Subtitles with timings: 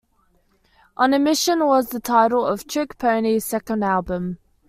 [0.97, 4.39] "On a Mission" was the title of Trick Pony's second album.